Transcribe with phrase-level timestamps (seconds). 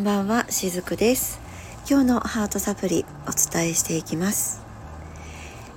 [0.00, 1.38] んばんはしずくです。
[1.86, 4.62] 今日のハートサプリお伝えしていきます、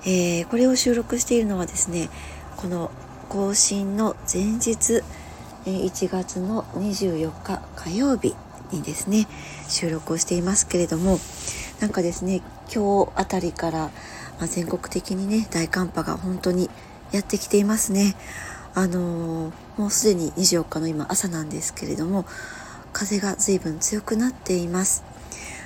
[0.06, 2.10] えー、これを収録しているのはですね
[2.56, 2.90] この
[3.28, 5.04] 更新の前日
[5.66, 8.34] 1月の24日火曜日
[8.72, 9.28] にですね
[9.68, 11.20] 収録をしていますけれども
[11.82, 12.42] なんかですね
[12.74, 13.80] 今日あたりから、
[14.40, 16.70] まあ、全国的にね大寒波が本当に
[17.12, 18.16] やってきていますね。
[18.76, 22.26] あのー、もうすでに24日の今朝なんですけれども
[22.94, 25.04] 風が随分強くなっています。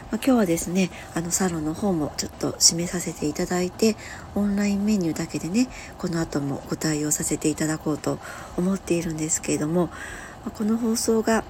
[0.09, 3.97] まあ、今日はですねあのサロンの方もちょっと締めさせていただいて
[4.35, 5.67] オンラインメニューだけでね
[5.97, 8.17] この後もご対応させていただこうと
[8.55, 9.89] 思っているんですけれども、
[10.45, 11.43] ま、この放送が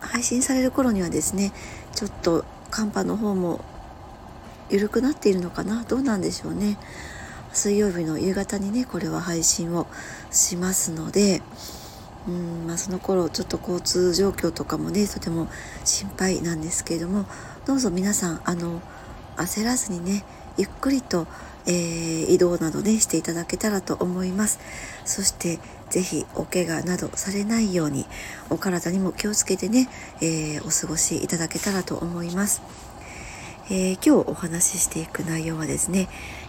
[0.00, 1.52] 配信される頃にはですね
[1.94, 3.60] ちょっと寒波の方も
[4.70, 5.84] 緩くなっているのかな？
[5.84, 6.78] どうなんでしょうね
[7.52, 9.86] 水曜日の夕方にねこれは配信を
[10.30, 11.42] しますので
[12.26, 15.48] うんまあ、その頃ちょっと交通状況とかもねとても
[15.84, 17.26] 心配なんですけれども
[17.66, 18.82] どうぞ皆さんあの
[19.36, 20.24] 焦らずにね
[20.56, 21.26] ゆっくりと、
[21.66, 24.58] えー、移動などねしていただけたらと思います
[25.04, 25.58] そして
[25.90, 28.04] 是非お怪我などされないように
[28.50, 29.88] お体にも気をつけてね、
[30.20, 32.60] えー、お過ごしいただけたらと思います。
[33.70, 36.08] えー、今日お話ししていく内容はですね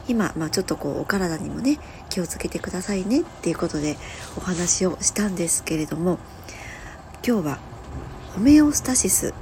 [0.09, 1.79] 今、まあ、ちょっとこうお体にもね
[2.09, 3.95] 気をつけてくださいねっていうことで
[4.37, 6.19] お話をしたんですけれども
[7.25, 7.59] 今日は
[8.33, 9.33] ホメオスタシス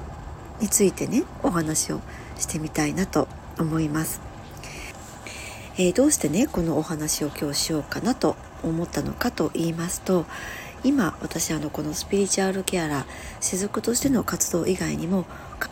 [0.62, 2.02] についてねお話を
[2.38, 3.28] してみたいなと
[3.60, 4.22] 思います。
[5.80, 10.26] えー、どうしてねこのお話を今日しようかなと思ったのかと言いますと
[10.84, 13.06] 今私あのこのスピリチュアルケアラー
[13.40, 15.26] 雫としての活動以外にも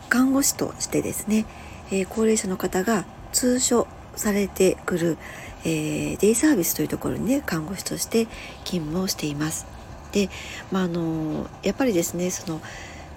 [0.08, 1.44] 看護師としてですね
[1.90, 3.86] えー、高齢者の方が通所
[4.16, 5.18] されてくる、
[5.64, 8.26] えー、デイサービスというところにね看護師として
[8.64, 9.66] 勤務をしています。
[10.12, 10.28] で、
[10.72, 12.60] まあ、のやっぱりですねその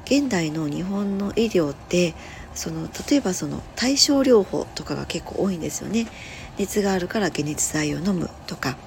[0.06, 2.14] 現代の日本の医療って
[2.56, 6.08] その例えばその対症療法とかが結構多いんですよね。
[6.58, 8.78] 熱があるから解熱剤を飲むとか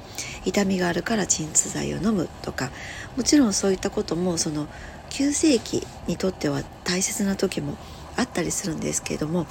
[0.45, 2.71] 痛みがあるから鎮痛剤を飲むとか
[3.17, 4.69] もちろんそういったこともその
[5.09, 7.77] 急性期にとっては大切な時も
[8.17, 9.47] あったりするんですけれども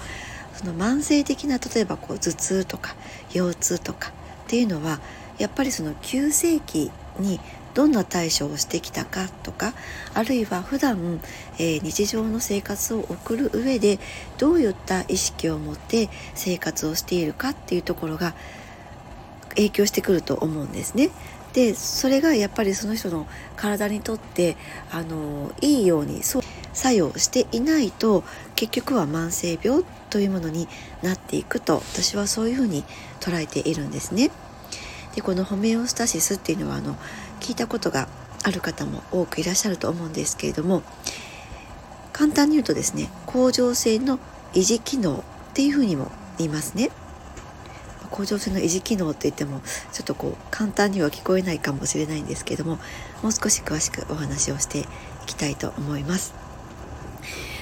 [0.62, 2.96] その慢性的な例えばこう頭痛とか
[3.34, 4.14] 腰痛とかっ
[4.48, 5.00] ていうのは
[5.38, 7.40] やっぱりその急性期に
[7.74, 9.74] どんな対処をしてきたかとか
[10.14, 11.22] あるいは普段、
[11.58, 14.00] えー、日常の生活を送る上で
[14.38, 18.34] どういった意識を持って生活をしているかっていうところが
[19.56, 21.10] 影響してくると思うんですね。
[21.54, 24.56] でそれがやっぱりその人の体にとって
[24.90, 26.44] あのいいようにそう
[26.74, 28.24] 作用していないと
[28.62, 30.68] 結局は慢性病というものに
[31.02, 32.84] なっていくと私はそういうふうに
[33.20, 34.30] 捉えているんですね。
[35.16, 36.96] でこのホメオスタシスっていうのはあの
[37.40, 38.08] 聞いたことが
[38.44, 40.84] ある方も多くいらっしゃると思うんですけれども
[42.14, 44.20] 簡単に言うとですね甲状腺の
[44.54, 46.92] 維持機能っていうふうにも言いますね。
[48.12, 49.62] 甲状腺の維持機能って言っても
[49.92, 52.78] ちょっとこう簡単には聞こえないかもしれないんですけども
[53.24, 54.86] もう少し詳しくお話をしてい
[55.26, 56.36] きたいと思います。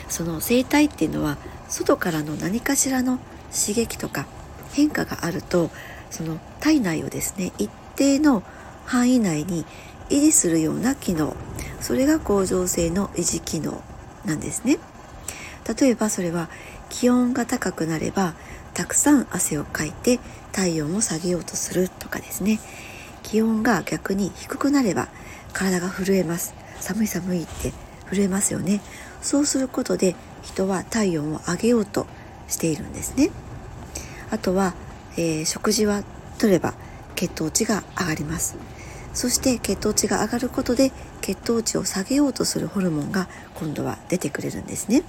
[0.09, 1.37] その生体っていうのは
[1.67, 3.19] 外からの何かしらの
[3.51, 4.27] 刺激とか
[4.73, 5.69] 変化があると
[6.09, 8.43] その体内をですね一定の
[8.85, 9.65] 範囲内に
[10.09, 11.35] 維持するような機能
[11.79, 13.81] それが甲状腺の維持機能
[14.25, 14.79] なんですね。
[15.79, 16.49] 例えばそれは
[16.89, 18.33] 気温が高くなれば
[18.73, 20.19] たくさん汗をかいて
[20.51, 22.59] 体温を下げようとするとかですね。
[23.21, 25.09] 気温が逆に低くなれば
[25.53, 26.55] 体が震えます。
[26.79, 27.73] 寒い寒いって
[28.11, 28.81] 震えますよね。
[29.21, 32.07] そうすることで人は体温を上げようと
[32.47, 33.31] しているんですね。
[34.31, 34.73] あとは、
[35.17, 36.03] えー、食事は
[36.37, 36.73] 取れば
[37.15, 38.57] 血糖値が上がります。
[39.13, 40.91] そして血糖値が上がることで
[41.21, 45.03] 血糖値を下げようとするホルモンが今度は出てくれるんですね。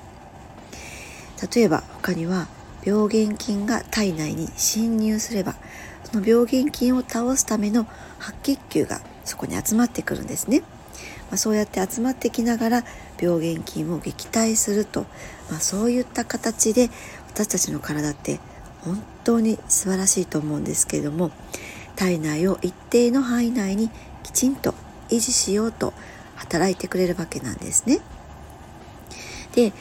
[1.54, 2.49] 例えば他には
[2.82, 5.54] 病原菌が体内に侵入すれば
[6.04, 7.87] その病原菌を倒すための
[8.19, 10.62] 白血球がそこに集まってくるんですね。
[11.31, 12.85] まあ、そうやって集まってきながら
[13.21, 15.03] 病原菌を撃退すると、
[15.50, 16.91] まあ、そういった形で
[17.29, 18.41] 私たちの体って
[18.82, 21.31] 本当に素晴らしいと思うんですけれども
[21.97, 23.91] 体内を一定の範囲内に
[24.23, 24.75] きちんと
[25.09, 25.93] 維持しようと
[26.37, 28.00] 働いてくれるわけなんですね。
[29.55, 29.73] で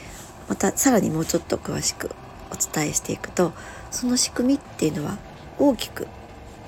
[0.47, 2.11] またさらにもうちょっと詳しく
[2.51, 3.53] お伝えしていくと
[3.91, 5.17] その仕組みっていうのは
[5.59, 6.07] 大きく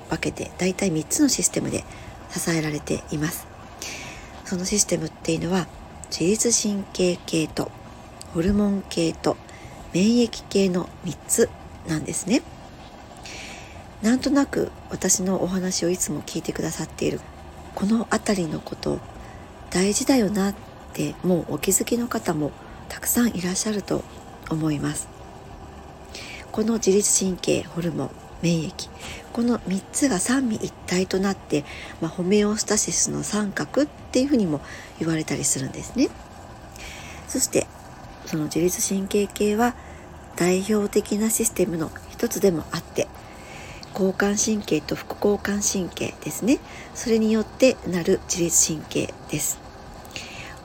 [0.08, 1.84] 分けてだいたい3つのシステムで
[2.30, 3.51] 支えられています。
[4.52, 5.66] そのシステムっていうのは
[6.10, 7.72] 自律神経系と
[8.34, 9.38] ホルモン系と
[9.94, 11.48] 免疫系の3つ
[11.88, 12.42] なんですね。
[14.02, 17.20] なんとなく私のお話をいつも聞いてくださっている
[17.74, 18.98] この辺りのこと
[19.70, 20.54] 大事だよなっ
[20.92, 22.52] てもうお気づきの方も
[22.90, 24.04] たくさんいらっしゃると
[24.50, 25.08] 思います
[26.50, 28.10] この自律神経ホルモン
[28.42, 28.72] 免疫。
[29.32, 31.64] この3つが三位一体となって、
[32.00, 34.60] まあ、ホメオスタシスの三角っていうふうにも
[34.98, 36.10] 言われたりするんですね。
[37.28, 37.66] そして
[38.26, 39.74] その自律神経系は
[40.36, 43.08] 代表的なシステムの一つでもあって
[43.92, 46.58] 交感神経と副交感神経ですね。
[46.94, 49.58] それによってなる自律神経です。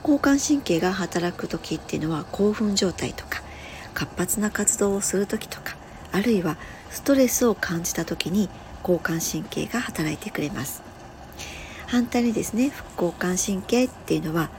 [0.02, 3.42] 交感神経が働く時っていうのは興奮状態とか
[3.94, 5.76] 活発な活動をする時とか
[6.14, 6.56] あるいは
[6.90, 8.50] ストレスを感じた時に
[8.82, 10.84] 交感神経が働いてくれます。
[11.88, 14.50] 反対にですね副交感神経っていうのは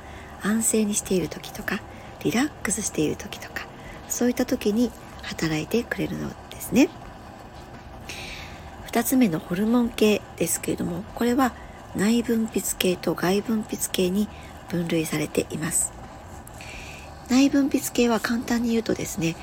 [0.43, 1.81] 安静にしている時とか
[2.25, 3.67] リラックスしている時とか
[4.09, 4.91] そういった時に
[5.23, 6.89] 働いてくれるのですね。
[8.87, 11.53] 2つ目のホルモン系ですけれどもこれは
[11.95, 14.29] 内分泌系と外分泌系に
[14.71, 15.93] 分類されています。
[17.29, 19.37] 内分泌系は簡単に言うとですね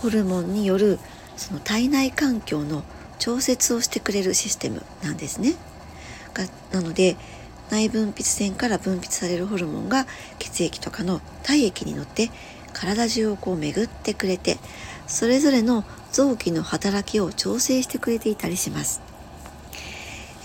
[0.00, 0.98] ホルモンによる
[1.38, 2.82] その体内環境の
[3.18, 5.54] 調節をしてくれるシステムなんですね。
[6.34, 7.16] がなので
[7.70, 10.06] 内分泌腺から分泌されるホルモンが
[10.38, 12.30] 血液とかの体液に乗って
[12.72, 14.58] 体中をこう巡ってくれて
[15.06, 19.00] それぞれの臓器の働きを調整してくれていたりします、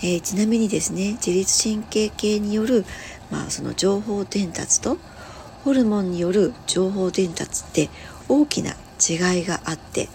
[0.02, 2.84] えー、ちなみにですね自律神経系による、
[3.30, 4.98] まあ、その情報伝達と
[5.64, 7.88] ホルモンによる情報伝達って
[8.28, 10.08] 大きな違いがあって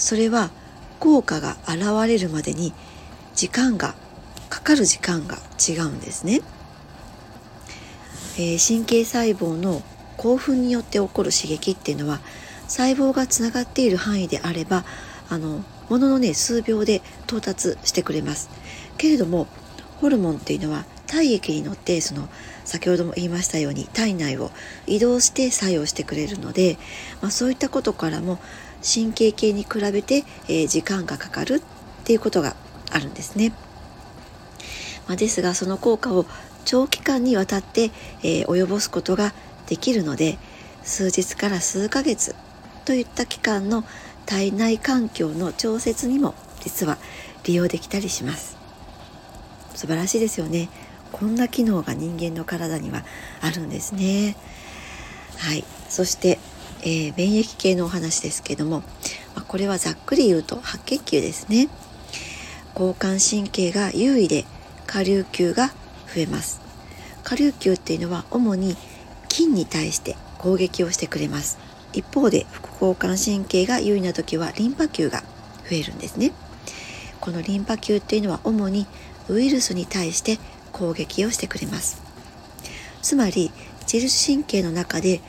[0.00, 0.50] それは
[0.98, 2.72] 効果が現れるまでに
[3.34, 3.94] 時間が
[4.48, 6.40] かかる時間が違うんですね、
[8.36, 9.82] えー、神経細胞の
[10.16, 12.20] 興奮によって起こる刺激っていうのは
[12.66, 14.84] 細胞がつながっている範囲であれば
[15.28, 18.48] あのもののね数秒で到達してくれます。
[18.96, 19.46] けれども
[20.00, 22.28] ホルモンっていうのは体液に乗ってその
[22.64, 24.50] 先ほども言いましたように体内を
[24.86, 26.78] 移動して作用してくれるので、
[27.20, 28.38] まあ、そういったことからも
[28.82, 32.56] 神経系に比べて、え、時間がかかるっていうことが
[32.90, 33.52] あるんですね。
[35.06, 36.24] まあ、ですがその効果を
[36.64, 37.90] 長期間にわたって、
[38.22, 39.32] えー、及ぼすことが
[39.66, 40.38] できるので
[40.84, 42.34] 数日から数ヶ月
[42.84, 43.84] といった期間の
[44.26, 46.98] 体内環境の調節にも実は
[47.44, 48.56] 利用できたりします。
[49.74, 50.68] 素晴らしいですよね。
[51.10, 53.04] こんな機能が人間の体には
[53.40, 54.36] あるんですね。
[55.38, 55.64] はい。
[55.88, 56.38] そして、
[56.82, 58.80] えー、免疫系のお話ですけども、
[59.34, 61.68] まあ、これはざっくり言うと白血球ですね。
[62.74, 64.44] 交感神経が優位で
[64.86, 65.68] 下流球が
[66.14, 66.60] 増えます。
[67.22, 68.76] 下流球っていうのは主に
[69.28, 71.58] 菌に対して攻撃をしてくれます。
[71.92, 75.22] 一方で副交感神経が優位な時はリンパ球が
[75.68, 76.32] 増えるんですね。
[77.20, 78.86] このリンパ球っていうのは主に
[79.28, 80.38] ウイルスに対して
[80.72, 82.02] 攻撃をしてくれます。
[83.02, 83.50] つまり
[83.82, 85.20] 自律神経の中で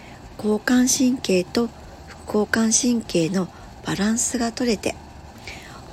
[0.43, 1.69] 交感神経と
[2.07, 3.47] 副交感神経の
[3.85, 4.95] バランスが取れて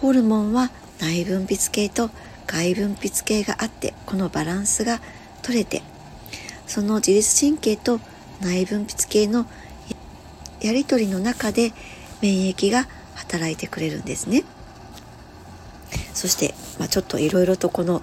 [0.01, 2.09] ホルモンは内分泌系と
[2.47, 5.03] 外分泌系があってこのバランスが
[5.43, 5.83] 取れて
[6.67, 8.01] その自律神経と
[8.41, 9.45] 内分泌系の
[10.63, 11.73] やり取りの中で
[12.23, 12.87] 免疫が
[13.17, 14.45] 働いてくれるんですね。
[16.15, 18.03] そして、まあ、ちょっといろいろとこの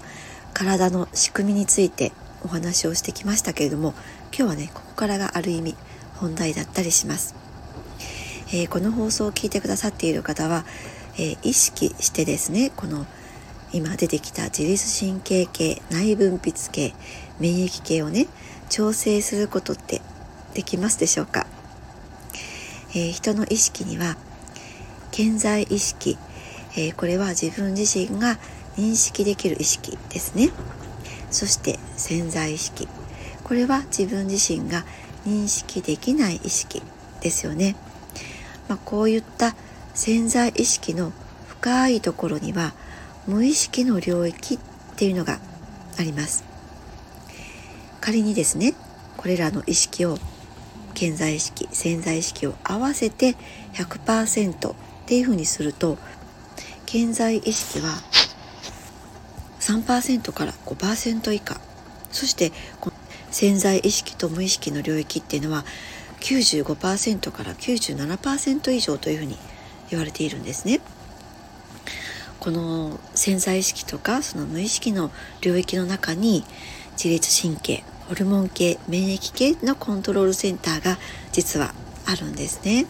[0.53, 2.13] 体の仕組みについて
[2.43, 3.93] お話をしてきましたけれども
[4.27, 5.75] 今日はねここからがある意味
[6.15, 7.35] 本題だったりします、
[8.49, 10.65] えー、この放送を聞いてくださっている方は、
[11.15, 13.05] えー、意識してですねこの
[13.73, 16.93] 今出てきた自律神経系内分泌系
[17.39, 18.27] 免疫系をね
[18.69, 20.01] 調整することって
[20.53, 21.45] できますでしょうか、
[22.91, 24.17] えー、人の意識には
[25.15, 26.17] 健在意識、
[26.75, 28.37] え、これは自分自身が
[28.75, 30.49] 認識できる意識ですね。
[31.31, 32.89] そして潜在意識。
[33.45, 34.83] これは自分自身が
[35.25, 36.81] 認識できない意識
[37.21, 37.75] ですよね、
[38.67, 39.55] まあ、こういった
[39.93, 41.11] 潜在意識の
[41.47, 42.73] 深いところには
[43.27, 44.59] 無意識の領域っ
[44.95, 45.39] ていうのが
[45.97, 46.43] あります。
[48.01, 48.75] 仮にですね
[49.17, 50.19] これらの意識を
[50.93, 53.35] 健在意識潜在意識を合わせて
[53.73, 54.75] 100%っ
[55.07, 55.97] ていうふうにすると
[56.85, 57.89] 健在意識は
[59.59, 61.59] 3%から5%以下。
[62.11, 62.91] そしてこ
[63.35, 65.65] 潜在意識と無意識の領域っていうのは
[66.21, 69.37] 95%から97%以上というふうに
[69.89, 70.79] 言われているんですね。
[72.39, 75.11] この潜在意識とかその無意識の
[75.41, 76.45] 領域の中に
[76.93, 80.97] 自律神経ホルモン系免疫系のコントロールセンターが
[81.33, 81.73] 実は
[82.05, 82.85] あるんですね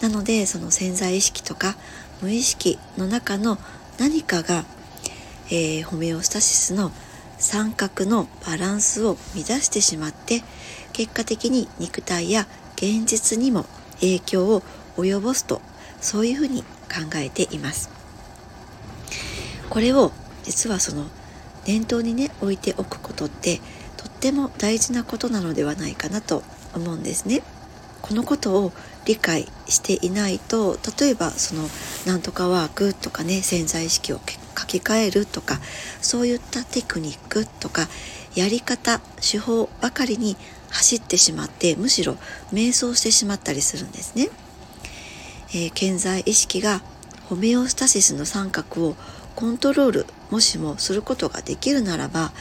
[0.00, 1.76] なのでその潜在意識とか
[2.22, 3.58] 無意識の中の
[3.98, 4.64] 何かが、
[5.48, 6.92] えー、ホメオスタシスの
[7.38, 10.42] 三角のバランスを乱してしまって
[10.92, 13.66] 結果的に肉体や現実にも
[14.00, 14.62] 影響を
[14.96, 15.60] 及ぼすと
[16.00, 17.90] そういうふうに考えています。
[19.70, 20.12] これを
[20.44, 21.06] 実はその
[21.66, 23.60] 念頭にね置いておくことって
[23.96, 26.42] とっても大事なことなのではないかなと
[26.74, 27.42] 思うんですね。
[28.02, 28.72] このことを
[29.04, 31.68] 理解していないと例えばその
[32.06, 34.20] なんとかワークとかね潜在意識を
[34.58, 35.60] 書き換えるとか
[36.00, 37.88] そういったテクニックとか
[38.34, 40.36] やり方手法ばかりに
[40.70, 42.16] 走ってしまってむしろ
[42.52, 44.28] 迷走してしまったりするんですね。
[45.50, 46.82] えー、健在意識が
[47.28, 48.96] ホメオスタシスの三角を
[49.36, 52.32] コントロールもしもすることができるならば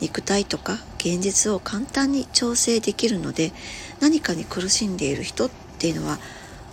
[0.00, 3.52] 肉体とか現実を簡単に調整できるので
[4.00, 6.18] 何かに苦しんでいる人っていうのは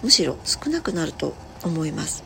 [0.03, 2.23] むしろ少なくなると思います。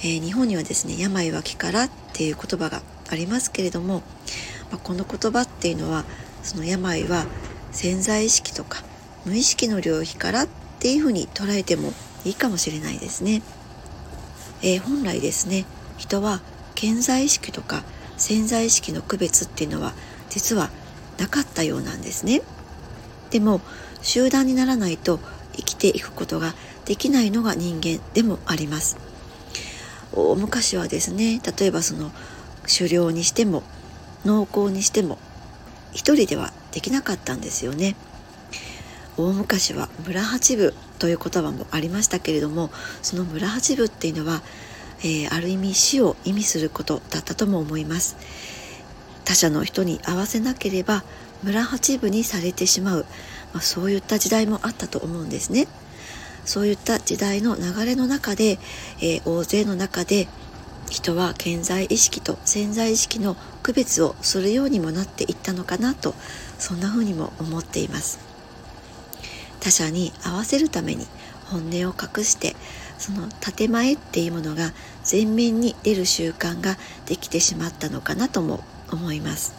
[0.00, 4.02] えー、日本にはですね病は気からっていう言葉がありますけれども、
[4.70, 6.04] まあ、この言葉っていうのは
[6.42, 7.24] その病は
[7.72, 8.82] 潜在意識とか
[9.24, 11.92] 無意識の領域からっていうふうに捉えても
[12.24, 13.42] いいかもしれないですね。
[14.62, 15.64] えー、本来ですね
[15.96, 16.40] 人は
[16.74, 17.82] 健在意識とか
[18.16, 19.92] 潜在意識の区別っていうのは
[20.30, 20.70] 実は
[21.18, 22.42] なかったようなんですね。
[23.30, 23.60] でも
[24.02, 25.18] 集団にならないと
[25.56, 26.54] 生きていくことが
[26.84, 28.96] できないのが人間でもあります。
[30.12, 32.12] 大昔はですね例えばその
[32.66, 33.62] 狩猟にしても
[34.24, 35.18] 農耕にしても
[35.92, 37.96] 一人ではできなかったんですよね。
[39.16, 42.70] 大昔は村八部という言葉もありましたけれども
[43.02, 44.42] その村八部っていうのは、
[45.00, 48.16] えー、ある意味死を意味することだったとも思います
[49.24, 51.04] 他者の人に合わせなければ
[51.42, 53.06] 村八部にされてしまう、
[53.52, 55.66] まあ、そういった時代もあったと思うんですね。
[56.44, 58.58] そういった時代の流れの中で、
[59.00, 60.28] えー、大勢の中で
[60.90, 66.14] 人は健在意識と潜在意識の区別をするようにもなっていったのかなと
[66.58, 68.18] そんな風にも思っています。
[69.60, 71.06] 他者に合わせるために
[71.46, 72.54] 本音を隠して
[72.98, 74.72] その建前っていうものが
[75.10, 76.76] 前面に出る習慣が
[77.06, 79.54] できてしまったのかなとも思います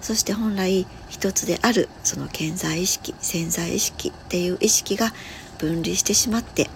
[0.00, 5.12] そして本来一つであるその健在意識潜在意識っていう意識が
[5.58, 6.70] 分離してしまって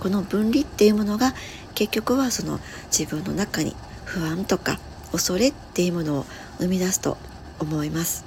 [0.00, 1.32] この分離っていうものが
[1.74, 2.60] 結局はその
[2.96, 4.78] 自分の中に不安とか
[5.12, 6.26] 恐れっていうものを
[6.58, 7.16] 生み出すと
[7.58, 8.24] 思います。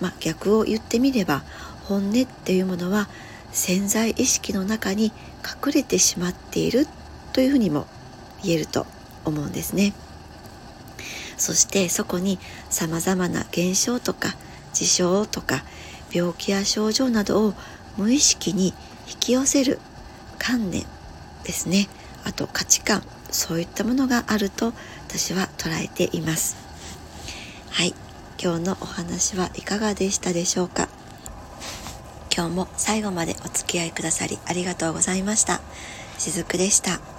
[0.00, 1.42] まあ、逆を言ってみれば
[1.84, 3.08] 本音っていうものは
[3.50, 5.06] 潜在意識の中に
[5.44, 6.86] 隠れてしまっている
[7.32, 7.86] というふうにも
[8.42, 8.86] 言えると
[9.24, 9.92] 思うんですね。
[11.38, 14.34] そしてそこに様々な現象とか
[14.74, 15.64] 事象とか
[16.12, 17.54] 病気や症状などを
[17.96, 18.74] 無意識に
[19.08, 19.78] 引き寄せる
[20.38, 20.84] 観念
[21.44, 21.88] ですね。
[22.24, 24.72] あと価値観そういったものがあると
[25.06, 26.56] 私は捉えています。
[27.70, 27.94] はい。
[28.40, 30.88] 今日のお話はいかがでしたでしょうか？
[32.34, 35.60] 今日も最後までお付き合いくださりありがとうございました。
[36.18, 37.17] しずくでした。